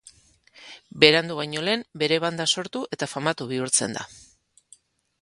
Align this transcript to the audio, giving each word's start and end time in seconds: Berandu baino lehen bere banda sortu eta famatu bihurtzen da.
Berandu 1.03 1.35
baino 1.41 1.63
lehen 1.69 1.85
bere 2.05 2.19
banda 2.25 2.49
sortu 2.57 2.85
eta 2.99 3.13
famatu 3.15 3.51
bihurtzen 3.55 3.99
da. 4.01 4.11